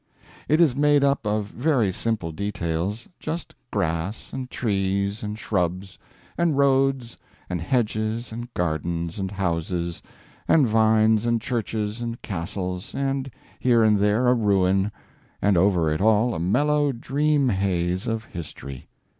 It 0.49 0.59
is 0.59 0.75
made 0.75 1.03
up 1.03 1.27
of 1.27 1.45
very 1.49 1.91
simple 1.93 2.31
details 2.31 3.07
just 3.19 3.53
grass, 3.69 4.33
and 4.33 4.49
trees, 4.49 5.21
and 5.21 5.37
shrubs, 5.37 5.99
and 6.39 6.57
roads, 6.57 7.17
and 7.51 7.61
hedges, 7.61 8.31
and 8.31 8.51
gardens, 8.55 9.19
and 9.19 9.29
houses, 9.29 10.01
and 10.47 10.67
vines, 10.67 11.27
and 11.27 11.39
churches, 11.39 12.01
and 12.01 12.19
castles, 12.23 12.95
and 12.95 13.29
here 13.59 13.83
and 13.83 13.99
there 13.99 14.25
a 14.27 14.33
ruin 14.33 14.91
and 15.39 15.55
over 15.55 15.91
it 15.91 16.01
all 16.01 16.33
a 16.33 16.39
mellow 16.39 16.91
dream 16.91 17.49
haze 17.49 18.07
of 18.07 18.25
history. 18.25 18.87